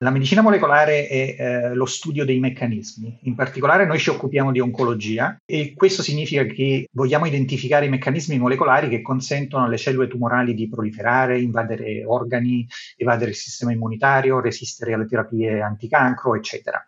[0.00, 4.60] La medicina molecolare è eh, lo studio dei meccanismi, in particolare noi ci occupiamo di
[4.60, 10.54] oncologia e questo significa che vogliamo identificare i meccanismi molecolari che consentono alle cellule tumorali
[10.54, 12.64] di proliferare, invadere organi,
[12.96, 16.80] evadere il sistema immunitario, resistere alle terapie anticancro, eccetera.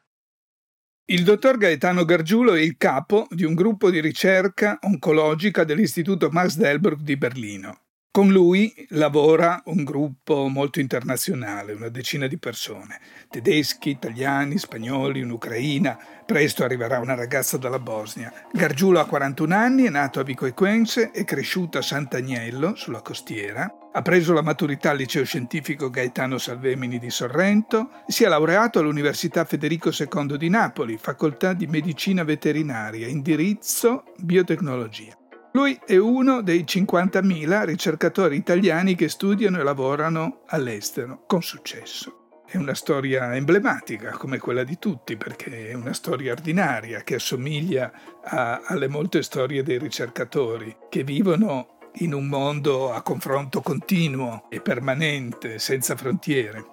[1.06, 6.56] Il dottor Gaetano Gargiulo è il capo di un gruppo di ricerca oncologica dell'Istituto Max
[6.56, 7.80] Delbrück di Berlino.
[8.12, 15.97] Con lui lavora un gruppo molto internazionale, una decina di persone, tedeschi, italiani, spagnoli, un'ucraina,
[16.27, 18.33] presto arriverà una ragazza dalla Bosnia.
[18.53, 23.72] Gargiulo ha 41 anni, è nato a Vico Equense, è cresciuto a Sant'Agnello, sulla costiera,
[23.92, 29.44] ha preso la maturità al liceo scientifico Gaetano Salvemini di Sorrento, si è laureato all'Università
[29.44, 35.19] Federico II di Napoli, facoltà di medicina veterinaria, indirizzo biotecnologia.
[35.53, 42.43] Lui è uno dei 50.000 ricercatori italiani che studiano e lavorano all'estero con successo.
[42.47, 47.93] È una storia emblematica come quella di tutti perché è una storia ordinaria che assomiglia
[48.23, 54.61] a, alle molte storie dei ricercatori che vivono in un mondo a confronto continuo e
[54.61, 56.65] permanente, senza frontiere.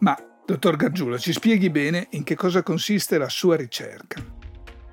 [0.00, 0.14] Ma,
[0.44, 4.35] dottor Gargiulo, ci spieghi bene in che cosa consiste la sua ricerca.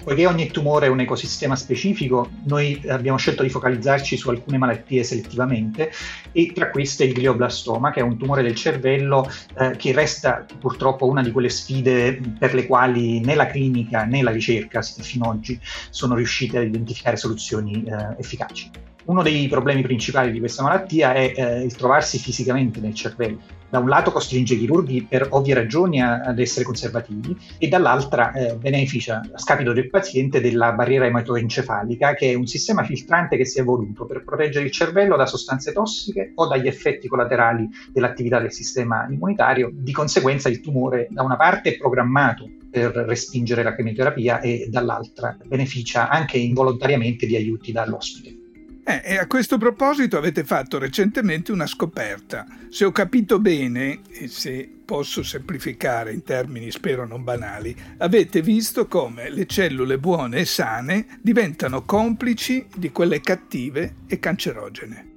[0.03, 5.01] Poiché ogni tumore è un ecosistema specifico, noi abbiamo scelto di focalizzarci su alcune malattie
[5.01, 5.91] selettivamente
[6.33, 9.25] e tra queste il glioblastoma, che è un tumore del cervello
[9.57, 14.21] eh, che resta purtroppo una di quelle sfide per le quali né la clinica né
[14.21, 15.57] la ricerca fino ad oggi
[15.89, 18.69] sono riuscite ad identificare soluzioni eh, efficaci.
[19.05, 23.62] Uno dei problemi principali di questa malattia è eh, il trovarsi fisicamente nel cervello.
[23.73, 28.31] Da un lato costringe i chirurghi per ovvie ragioni a, ad essere conservativi e dall'altra
[28.31, 33.45] eh, beneficia a scapito del paziente della barriera ematoencefalica che è un sistema filtrante che
[33.45, 38.37] si è evoluto per proteggere il cervello da sostanze tossiche o dagli effetti collaterali dell'attività
[38.37, 39.71] del sistema immunitario.
[39.73, 45.35] Di conseguenza il tumore da una parte è programmato per respingere la chemioterapia e dall'altra
[45.43, 48.42] beneficia anche involontariamente di aiuti dall'ospite.
[48.85, 52.45] Eh, e a questo proposito avete fatto recentemente una scoperta.
[52.69, 58.87] Se ho capito bene, e se posso semplificare in termini spero non banali, avete visto
[58.87, 65.12] come le cellule buone e sane diventano complici di quelle cattive e cancerogene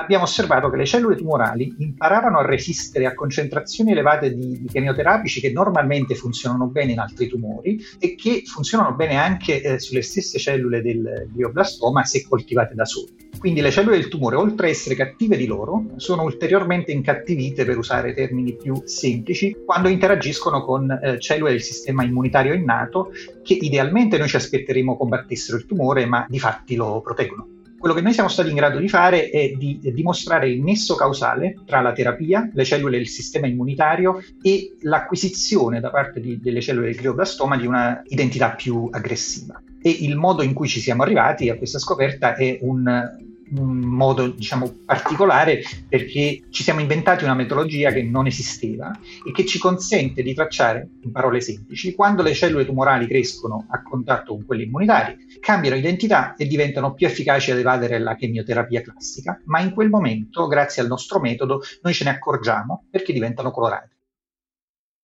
[0.00, 5.40] abbiamo osservato che le cellule tumorali imparavano a resistere a concentrazioni elevate di, di chemioterapici
[5.40, 10.38] che normalmente funzionano bene in altri tumori e che funzionano bene anche eh, sulle stesse
[10.38, 13.28] cellule del glioblastoma se coltivate da soli.
[13.38, 17.78] Quindi le cellule del tumore, oltre a essere cattive di loro, sono ulteriormente incattivite, per
[17.78, 23.12] usare termini più semplici, quando interagiscono con eh, cellule del sistema immunitario innato
[23.42, 27.59] che idealmente noi ci aspetteremo combattessero il tumore, ma di fatti lo proteggono.
[27.80, 31.60] Quello che noi siamo stati in grado di fare è di dimostrare il nesso causale
[31.64, 36.88] tra la terapia, le cellule del sistema immunitario e l'acquisizione da parte di, delle cellule
[36.88, 39.62] del glioblastoma di una identità più aggressiva.
[39.80, 44.28] E il modo in cui ci siamo arrivati a questa scoperta è un, un modo
[44.28, 48.90] diciamo particolare perché ci siamo inventati una metodologia che non esisteva
[49.26, 53.82] e che ci consente di tracciare, in parole semplici, quando le cellule tumorali crescono a
[53.82, 59.40] contatto con quelle immunitarie, cambiano identità e diventano più efficaci ad evadere la chemioterapia classica,
[59.46, 63.96] ma in quel momento, grazie al nostro metodo, noi ce ne accorgiamo perché diventano colorate.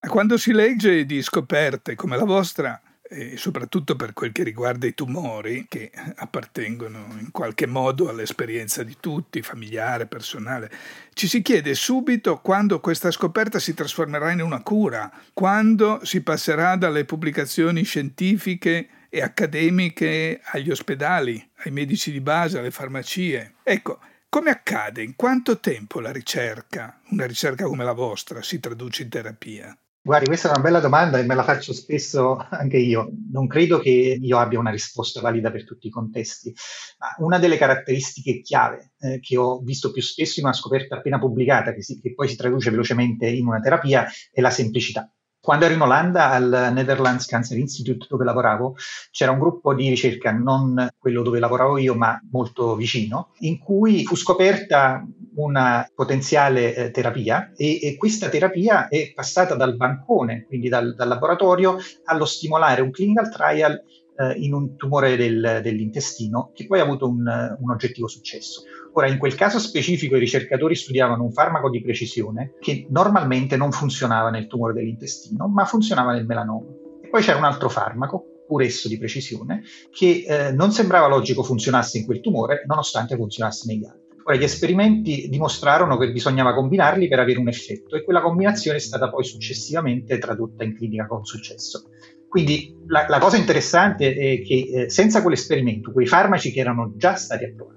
[0.09, 4.95] Quando si legge di scoperte come la vostra, e soprattutto per quel che riguarda i
[4.95, 10.71] tumori che appartengono in qualche modo all'esperienza di tutti, familiare, personale,
[11.13, 16.77] ci si chiede subito quando questa scoperta si trasformerà in una cura, quando si passerà
[16.77, 23.55] dalle pubblicazioni scientifiche e accademiche agli ospedali, ai medici di base, alle farmacie.
[23.63, 25.03] Ecco, come accade?
[25.03, 29.77] In quanto tempo la ricerca, una ricerca come la vostra, si traduce in terapia?
[30.07, 33.11] Guardi, questa è una bella domanda e me la faccio spesso anche io.
[33.33, 36.55] Non credo che io abbia una risposta valida per tutti i contesti.
[36.99, 41.19] Ma una delle caratteristiche chiave eh, che ho visto più spesso in una scoperta appena
[41.19, 45.11] pubblicata, che, si, che poi si traduce velocemente in una terapia, è la semplicità.
[45.47, 48.75] Quando ero in Olanda al Netherlands Cancer Institute dove lavoravo,
[49.13, 54.05] c'era un gruppo di ricerca, non quello dove lavoravo io, ma molto vicino, in cui
[54.05, 55.07] fu scoperta
[55.37, 61.07] una potenziale eh, terapia e, e, questa terapia è passata dal bancone, quindi dal, dal
[61.07, 61.77] laboratorio,
[62.07, 63.81] allo stimolare un clinical trial
[64.19, 68.63] eh, in un tumore del, dell'intestino che poi ha avuto un, un, oggettivo successo.
[68.99, 73.71] Ora, in quel caso specifico i ricercatori studiavano un farmaco di precisione che normalmente non
[73.71, 76.65] funzionava nel tumore dell'intestino, ma funzionava nel melanoma.
[77.03, 81.43] E poi c'era un altro farmaco, pur esso di precisione, che eh, non sembrava logico
[81.43, 84.15] funzionasse in quel tumore, nonostante funzionasse negli altri.
[84.25, 88.81] Ora, gli esperimenti dimostrarono che bisognava combinarli per avere un effetto e quella combinazione è
[88.81, 91.91] stata poi successivamente tradotta in clinica con successo.
[92.27, 97.15] Quindi la, la cosa interessante è che eh, senza quell'esperimento, quei farmaci che erano già
[97.15, 97.76] stati approvati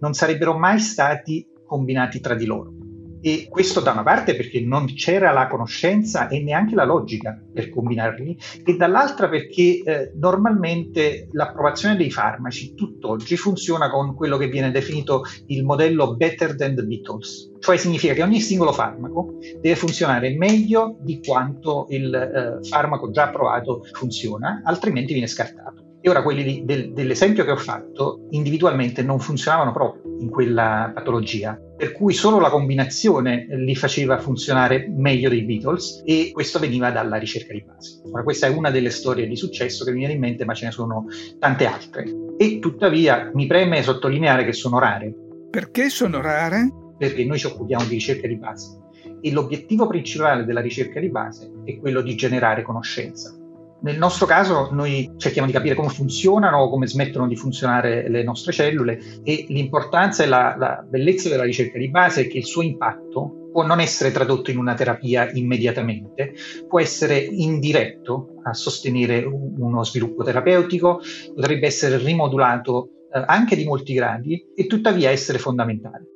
[0.00, 2.72] non sarebbero mai stati combinati tra di loro.
[3.20, 7.70] E questo da una parte perché non c'era la conoscenza e neanche la logica per
[7.70, 14.70] combinarli, e dall'altra perché eh, normalmente l'approvazione dei farmaci tutt'oggi funziona con quello che viene
[14.70, 20.36] definito il modello better than the Beatles, cioè significa che ogni singolo farmaco deve funzionare
[20.36, 25.85] meglio di quanto il eh, farmaco già approvato funziona, altrimenti viene scartato.
[26.06, 31.60] E ora quelli del, dell'esempio che ho fatto individualmente non funzionavano proprio in quella patologia,
[31.76, 37.16] per cui solo la combinazione li faceva funzionare meglio dei Beatles e questo veniva dalla
[37.16, 38.02] ricerca di base.
[38.08, 40.66] Ora questa è una delle storie di successo che mi viene in mente, ma ce
[40.66, 41.06] ne sono
[41.40, 42.04] tante altre.
[42.36, 45.12] E tuttavia mi preme sottolineare che sono rare.
[45.50, 46.72] Perché sono rare?
[46.96, 48.78] Perché noi ci occupiamo di ricerca di base
[49.20, 53.36] e l'obiettivo principale della ricerca di base è quello di generare conoscenza
[53.82, 58.52] nel nostro caso noi cerchiamo di capire come funzionano come smettono di funzionare le nostre
[58.52, 62.62] cellule e l'importanza e la, la bellezza della ricerca di base è che il suo
[62.62, 66.34] impatto può non essere tradotto in una terapia immediatamente,
[66.68, 71.00] può essere indiretto a sostenere uno sviluppo terapeutico,
[71.34, 76.15] potrebbe essere rimodulato eh, anche di molti gradi e tuttavia essere fondamentale.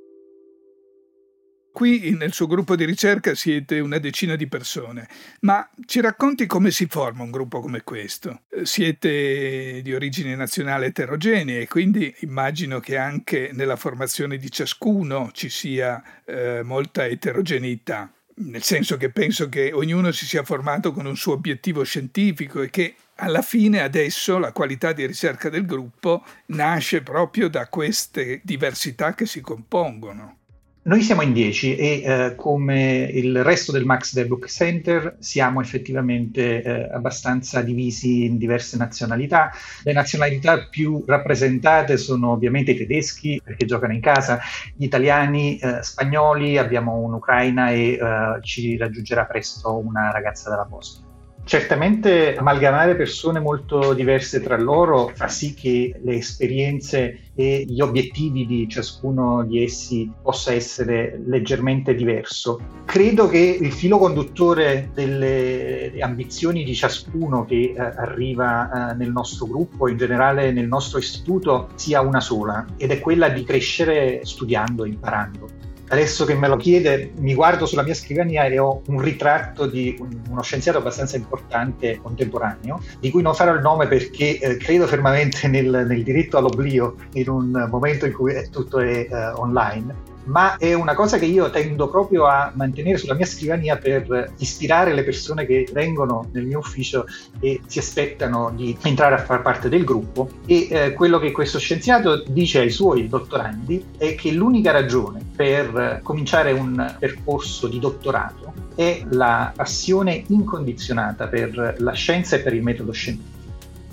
[1.73, 5.09] Qui nel suo gruppo di ricerca siete una decina di persone,
[5.41, 8.43] ma ci racconti come si forma un gruppo come questo?
[8.63, 15.49] Siete di origine nazionale eterogenea e quindi immagino che anche nella formazione di ciascuno ci
[15.49, 21.17] sia eh, molta eterogeneità, nel senso che penso che ognuno si sia formato con un
[21.17, 27.03] suo obiettivo scientifico e che alla fine adesso la qualità di ricerca del gruppo nasce
[27.03, 30.40] proprio da queste diversità che si compongono.
[30.83, 36.63] Noi siamo in 10 e eh, come il resto del Max Delbook Center siamo effettivamente
[36.63, 39.51] eh, abbastanza divisi in diverse nazionalità.
[39.83, 44.41] Le nazionalità più rappresentate sono ovviamente i tedeschi perché giocano in casa,
[44.75, 47.99] gli italiani, eh, spagnoli, abbiamo un'Ucraina e eh,
[48.41, 51.10] ci raggiungerà presto una ragazza della Bosnia.
[51.45, 58.47] Certamente amalgamare persone molto diverse tra loro fa sì che le esperienze e gli obiettivi
[58.47, 62.61] di ciascuno di essi possa essere leggermente diverso.
[62.85, 69.47] Credo che il filo conduttore delle ambizioni di ciascuno che eh, arriva eh, nel nostro
[69.47, 74.85] gruppo, in generale nel nostro istituto, sia una sola ed è quella di crescere studiando,
[74.85, 79.67] imparando adesso che me lo chiede, mi guardo sulla mia scrivania e ho un ritratto
[79.67, 84.87] di uno scienziato abbastanza importante contemporaneo, di cui non farò il nome perché eh, credo
[84.87, 90.57] fermamente nel, nel, diritto all'oblio in un momento in cui tutto è uh, online ma
[90.57, 95.03] è una cosa che io tendo proprio a mantenere sulla mia scrivania per ispirare le
[95.03, 97.05] persone che vengono nel mio ufficio
[97.41, 100.29] e si aspettano di entrare a far parte del gruppo.
[100.47, 106.01] E eh, quello che questo scienziato dice ai suoi dottorandi è che l'unica ragione per
[106.03, 112.63] cominciare un percorso di dottorato è la passione incondizionata per la scienza e per il
[112.63, 113.40] metodo scientifico.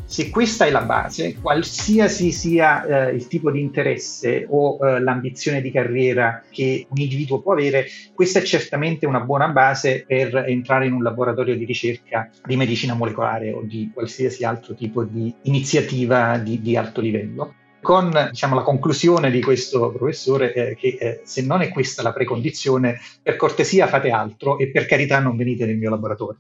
[0.09, 5.59] Se questa è la base, qualsiasi sia eh, il tipo di interesse o eh, l'ambizione
[5.59, 10.85] di carriera che un individuo può avere, questa è certamente una buona base per entrare
[10.85, 16.37] in un laboratorio di ricerca di medicina molecolare o di qualsiasi altro tipo di iniziativa
[16.37, 21.41] di, di alto livello con diciamo, la conclusione di questo professore eh, che eh, se
[21.41, 25.77] non è questa la precondizione, per cortesia fate altro e per carità non venite nel
[25.77, 26.39] mio laboratorio.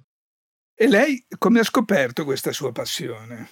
[0.79, 3.49] E lei come ha scoperto questa sua passione?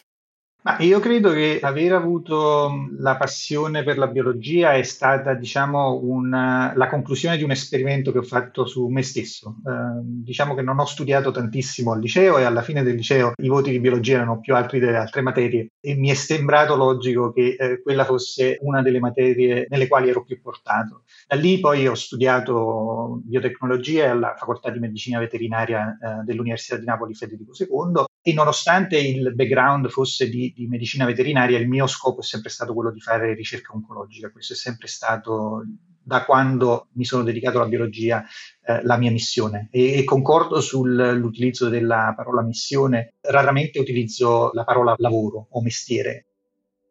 [0.65, 6.73] Ma io credo che aver avuto la passione per la biologia è stata, diciamo, una,
[6.75, 9.57] la conclusione di un esperimento che ho fatto su me stesso.
[9.63, 13.47] Eh, diciamo che non ho studiato tantissimo al liceo e alla fine del liceo i
[13.47, 17.55] voti di biologia erano più alti delle altre materie e mi è sembrato logico che
[17.59, 21.03] eh, quella fosse una delle materie nelle quali ero più portato.
[21.27, 27.13] Da lì poi ho studiato biotecnologie alla facoltà di medicina veterinaria eh, dell'Università di Napoli
[27.13, 32.23] Federico II e nonostante il background fosse di, di, medicina veterinaria, il mio scopo è
[32.23, 35.63] sempre stato quello di fare ricerca oncologica, questo è sempre stato
[36.01, 38.23] da quando mi sono dedicato alla biologia
[38.63, 44.95] eh, la mia missione e, e concordo sull'utilizzo della parola missione, raramente utilizzo la parola
[44.97, 46.27] lavoro o mestiere.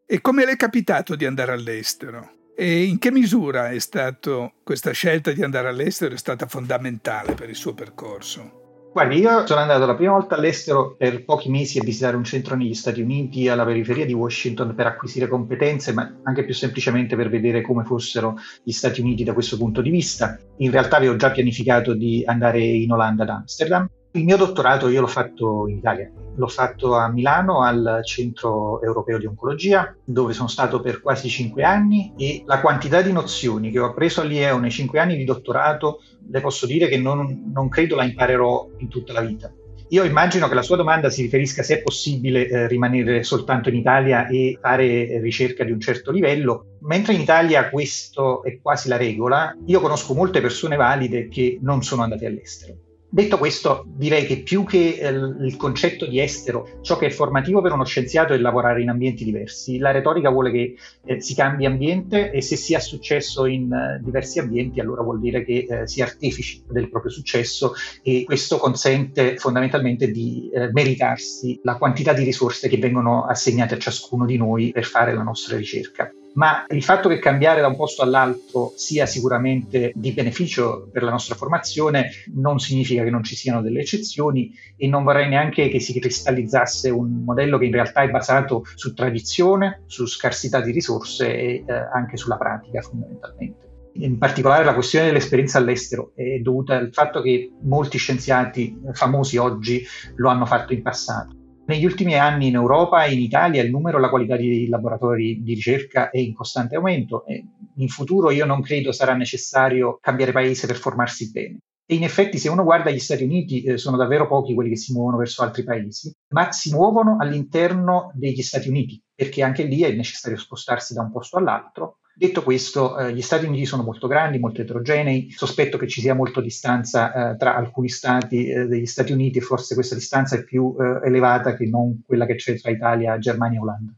[0.06, 2.42] E come le è capitato di andare all'estero?
[2.56, 7.48] E in che misura è stato questa scelta di andare all'estero è stata fondamentale per
[7.48, 8.63] il suo percorso?
[8.94, 12.54] Guardi, io sono andato la prima volta all'estero per pochi mesi a visitare un centro
[12.54, 17.28] negli Stati Uniti, alla periferia di Washington, per acquisire competenze, ma anche più semplicemente per
[17.28, 20.38] vedere come fossero gli Stati Uniti da questo punto di vista.
[20.58, 25.00] In realtà avevo già pianificato di andare in Olanda ad Amsterdam il mio dottorato io
[25.00, 30.46] l'ho fatto in Italia, l'ho fatto a Milano al Centro Europeo di Oncologia, dove sono
[30.46, 34.70] stato per quasi cinque anni e la quantità di nozioni che ho appreso all'IEO nei
[34.70, 35.98] cinque anni di dottorato,
[36.30, 39.52] le posso dire che non, non credo la imparerò in tutta la vita.
[39.88, 43.76] Io immagino che la sua domanda si riferisca se è possibile eh, rimanere soltanto in
[43.76, 48.96] Italia e fare ricerca di un certo livello, mentre in Italia questo è quasi la
[48.96, 52.76] regola, io conosco molte persone valide che non sono andate all'estero.
[53.14, 57.62] Detto questo, direi che più che eh, il concetto di estero, ciò che è formativo
[57.62, 59.78] per uno scienziato è lavorare in ambienti diversi.
[59.78, 64.00] La retorica vuole che eh, si cambi ambiente e se si ha successo in eh,
[64.02, 69.36] diversi ambienti, allora vuol dire che eh, si artefici del proprio successo e questo consente
[69.36, 74.72] fondamentalmente di eh, meritarsi la quantità di risorse che vengono assegnate a ciascuno di noi
[74.72, 79.06] per fare la nostra ricerca ma il fatto che cambiare da un posto all'altro sia
[79.06, 84.52] sicuramente di beneficio per la nostra formazione non significa che non ci siano delle eccezioni
[84.76, 88.94] e non vorrei neanche che si cristallizzasse un modello che in realtà è basato su
[88.94, 93.62] tradizione, su scarsità di risorse e eh, anche sulla pratica fondamentalmente.
[93.96, 99.84] In particolare la questione dell'esperienza all'estero è dovuta al fatto che molti scienziati famosi oggi
[100.16, 103.98] lo hanno fatto in passato negli ultimi anni in Europa e in Italia il numero
[103.98, 107.44] e la qualità di laboratori di ricerca è in costante aumento e
[107.76, 111.58] in futuro io non credo sarà necessario cambiare paese per formarsi bene.
[111.86, 114.76] E in effetti se uno guarda gli Stati Uniti eh, sono davvero pochi quelli che
[114.76, 119.82] si muovono verso altri paesi, ma si muovono all'interno degli Stati Uniti, perché anche lì
[119.82, 124.06] è necessario spostarsi da un posto all'altro Detto questo, eh, gli Stati Uniti sono molto
[124.06, 128.86] grandi, molto eterogenei, sospetto che ci sia molta distanza eh, tra alcuni stati eh, degli
[128.86, 132.56] Stati Uniti e forse questa distanza è più eh, elevata che non quella che c'è
[132.60, 133.92] tra Italia, Germania e Olanda.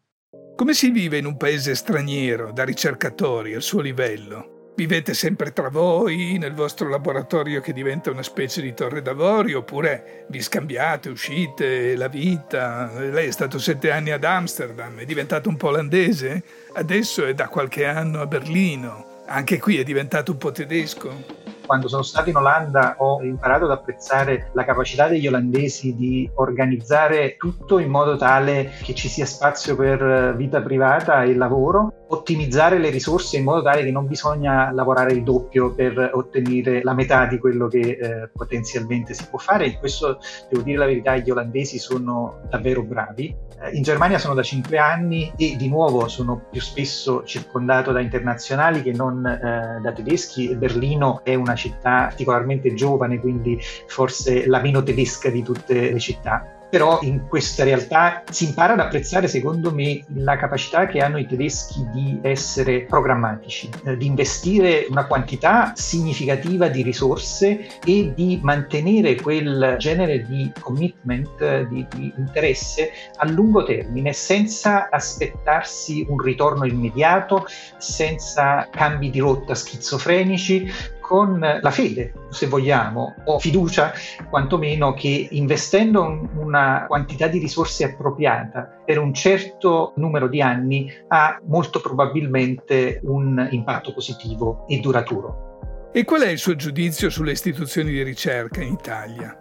[0.56, 4.55] Come si vive in un paese straniero da ricercatori al suo livello?
[4.76, 10.26] Vivete sempre tra voi, nel vostro laboratorio che diventa una specie di torre d'avorio, oppure
[10.28, 12.90] vi scambiate, uscite, la vita?
[12.94, 16.42] Lei è stato sette anni ad Amsterdam, è diventato un po' olandese,
[16.74, 21.44] adesso è da qualche anno a Berlino, anche qui è diventato un po' tedesco.
[21.64, 27.36] Quando sono stato in Olanda ho imparato ad apprezzare la capacità degli olandesi di organizzare
[27.38, 32.90] tutto in modo tale che ci sia spazio per vita privata e lavoro, ottimizzare le
[32.90, 37.38] risorse in modo tale che non bisogna lavorare il doppio per ottenere la metà di
[37.38, 39.66] quello che eh, potenzialmente si può fare.
[39.66, 43.34] In questo devo dire la verità, gli olandesi sono davvero bravi.
[43.62, 48.00] Eh, in Germania sono da cinque anni e di nuovo sono più spesso circondato da
[48.00, 50.54] internazionali che non eh, da tedeschi.
[50.54, 56.55] Berlino è una città particolarmente giovane, quindi forse la meno tedesca di tutte le città
[56.76, 61.26] però in questa realtà si impara ad apprezzare, secondo me, la capacità che hanno i
[61.26, 69.14] tedeschi di essere programmatici, eh, di investire una quantità significativa di risorse e di mantenere
[69.14, 77.46] quel genere di commitment, di, di interesse a lungo termine, senza aspettarsi un ritorno immediato,
[77.78, 80.70] senza cambi di rotta schizofrenici,
[81.06, 83.92] con la fede, se vogliamo, o fiducia,
[84.28, 91.40] quantomeno che investendo una quantità di risorse appropriata per un certo numero di anni ha
[91.46, 95.90] molto probabilmente un impatto positivo e duraturo.
[95.92, 99.34] E qual è il suo giudizio sulle istituzioni di ricerca in Italia?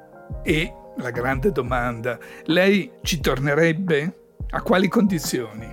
[0.43, 4.19] E la grande domanda, lei ci tornerebbe?
[4.51, 5.67] A quali condizioni?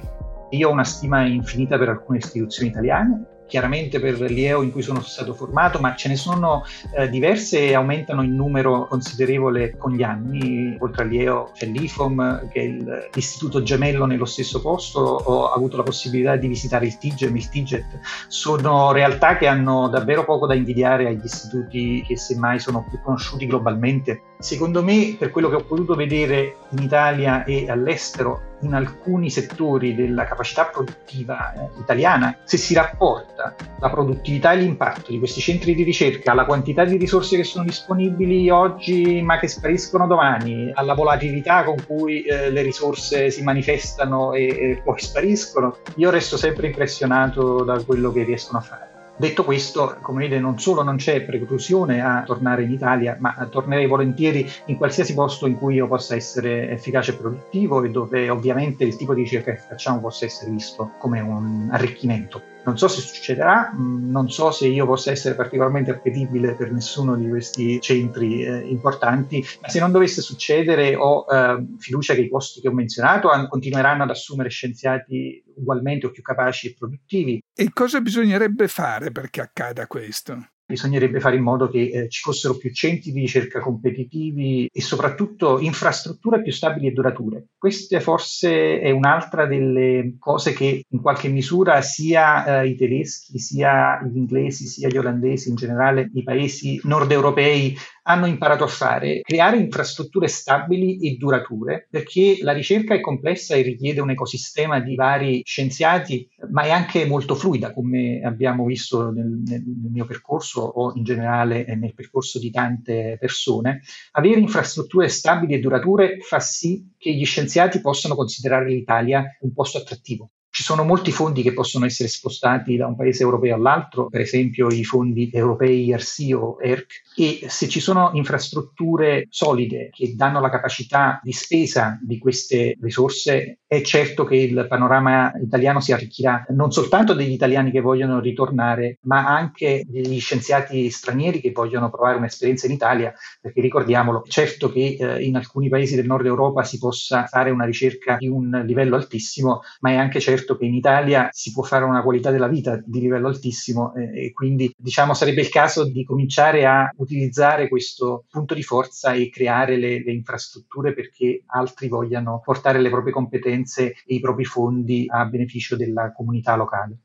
[0.53, 5.03] Io ho una stima infinita per alcune istituzioni italiane, chiaramente per l'IEO in cui sono
[5.03, 6.65] stato formato, ma ce ne sono
[6.97, 10.75] eh, diverse e aumentano in numero considerevole con gli anni.
[10.79, 16.37] Oltre all'IEO c'è l'IFOM, che è l'istituto gemello nello stesso posto, ho avuto la possibilità
[16.37, 18.01] di visitare il TIGEM, il TIGET.
[18.27, 23.47] Sono realtà che hanno davvero poco da invidiare agli istituti che semmai sono più conosciuti
[23.47, 24.23] globalmente.
[24.39, 29.95] Secondo me, per quello che ho potuto vedere in Italia e all'estero, in alcuni settori
[29.95, 35.75] della capacità produttiva eh, italiana, se si rapporta la produttività e l'impatto di questi centri
[35.75, 40.95] di ricerca alla quantità di risorse che sono disponibili oggi ma che spariscono domani, alla
[40.95, 46.69] volatilità con cui eh, le risorse si manifestano e, e poi spariscono, io resto sempre
[46.69, 48.92] impressionato da quello che riescono a fare
[49.23, 53.87] Detto questo, come vede, non solo non c'è preclusione a tornare in Italia, ma tornerei
[53.87, 58.83] volentieri in qualsiasi posto in cui io possa essere efficace e produttivo e dove ovviamente
[58.83, 62.52] il tipo di ricerca che facciamo possa essere visto come un arricchimento.
[62.65, 67.17] Non so se succederà, mm, non so se io possa essere particolarmente appetibile per nessuno
[67.17, 72.29] di questi centri eh, importanti, ma se non dovesse succedere ho eh, fiducia che i
[72.29, 77.43] posti che ho menzionato continueranno ad assumere scienziati ugualmente o più capaci e produttivi.
[77.55, 80.52] E cosa bisognerebbe fare perché accada questo?
[80.67, 85.59] Bisognerebbe fare in modo che eh, ci fossero più centri di ricerca competitivi e soprattutto
[85.59, 87.47] infrastrutture più stabili e durature.
[87.59, 94.01] Questa forse è un'altra delle cose che in qualche misura sia eh, i tedeschi, sia
[94.03, 99.21] gli inglesi, sia gli olandesi, in generale i paesi nord europei hanno imparato a fare,
[99.21, 104.95] creare infrastrutture stabili e durature, perché la ricerca è complessa e richiede un ecosistema di
[104.97, 110.93] vari scienziati, ma è anche molto fluida, come abbiamo visto nel, nel mio percorso o
[110.95, 113.83] in generale nel percorso di tante persone.
[114.13, 119.79] Avere infrastrutture stabili e durature fa sì che gli scienziati possano considerare l'Italia un posto
[119.79, 120.31] attrattivo.
[120.55, 124.69] Ci sono molti fondi che possono essere spostati da un paese europeo all'altro, per esempio
[124.69, 130.51] i fondi europei ERC o ERC, e se ci sono infrastrutture solide che danno la
[130.51, 136.71] capacità di spesa di queste risorse, è certo che il panorama italiano si arricchirà non
[136.71, 142.67] soltanto degli italiani che vogliono ritornare, ma anche degli scienziati stranieri che vogliono provare un'esperienza
[142.67, 147.25] in Italia, perché ricordiamolo, certo che eh, in alcuni paesi del nord Europa si possa
[147.25, 151.29] fare una ricerca di un livello altissimo, ma è anche certo certo che in Italia
[151.31, 155.41] si può fare una qualità della vita di livello altissimo eh, e quindi diciamo sarebbe
[155.41, 160.93] il caso di cominciare a utilizzare questo punto di forza e creare le, le infrastrutture
[160.93, 166.57] perché altri vogliano portare le proprie competenze e i propri fondi a beneficio della comunità
[166.57, 166.99] locale.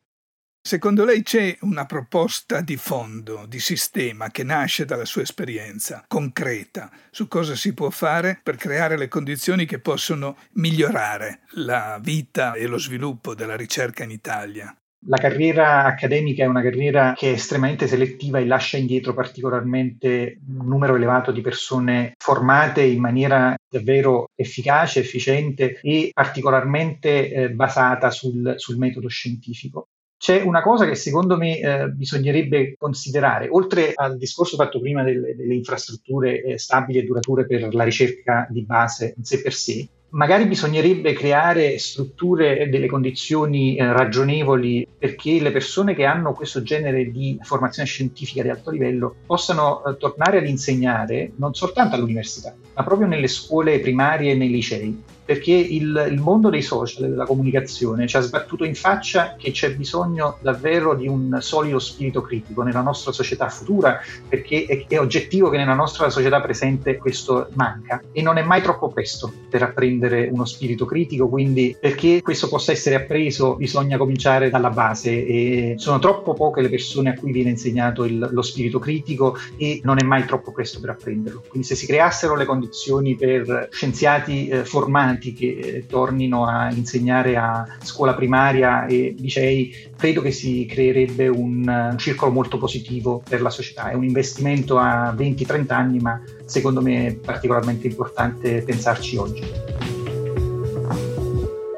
[0.67, 6.91] Secondo lei c'è una proposta di fondo, di sistema che nasce dalla sua esperienza concreta
[7.09, 12.67] su cosa si può fare per creare le condizioni che possono migliorare la vita e
[12.67, 14.75] lo sviluppo della ricerca in Italia?
[15.05, 20.67] La carriera accademica è una carriera che è estremamente selettiva e lascia indietro particolarmente un
[20.67, 28.55] numero elevato di persone formate in maniera davvero efficace, efficiente e particolarmente eh, basata sul,
[28.57, 29.87] sul metodo scientifico.
[30.17, 35.35] C'è una cosa che secondo me eh, bisognerebbe considerare, oltre al discorso fatto prima delle,
[35.35, 39.87] delle infrastrutture eh, stabili e durature per la ricerca di base in sé per sé,
[40.09, 46.63] magari bisognerebbe creare strutture e delle condizioni eh, ragionevoli perché le persone che hanno questo
[46.63, 52.55] genere di formazione scientifica di alto livello possano eh, tornare ad insegnare non soltanto all'università,
[52.73, 57.09] ma proprio nelle scuole primarie e nei licei perché il, il, mondo dei social e
[57.09, 62.21] della comunicazione ci ha sbattuto in faccia che c'è bisogno davvero di un solido spirito
[62.21, 67.49] critico nella nostra società futura, perché è, è oggettivo che nella nostra società presente questo
[67.55, 72.47] manca e non è mai troppo presto per apprendere uno spirito critico, quindi perché questo
[72.47, 77.33] possa essere appreso bisogna cominciare dalla base e sono troppo poche le persone a cui
[77.33, 81.43] viene insegnato il, lo spirito critico e non è mai troppo presto per apprenderlo.
[81.49, 86.71] Quindi se si creassero le condizioni per scienziati eh, formati insegnanti che eh, tornino a
[86.71, 93.21] insegnare a scuola primaria e licei, credo che si creerebbe un, un circolo molto positivo
[93.27, 93.89] per la società.
[93.89, 99.43] È un investimento a 20-30 anni, ma secondo me è particolarmente importante pensarci oggi.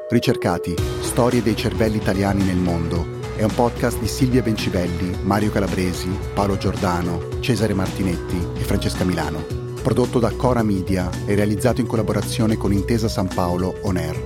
[0.08, 6.10] Ricercati, storie dei cervelli italiani nel mondo è un podcast di Silvia Bencivelli, Mario Calabresi,
[6.34, 12.56] Paolo Giordano, Cesare Martinetti e Francesca Milano prodotto da Cora Media e realizzato in collaborazione
[12.56, 14.20] con Intesa San Paolo On Air.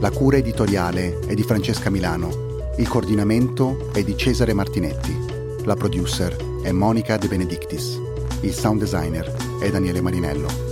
[0.00, 5.16] La cura editoriale è di Francesca Milano, il coordinamento è di Cesare Martinetti,
[5.64, 8.00] la producer è Monica De Benedictis,
[8.40, 10.67] il sound designer è Daniele Marinello.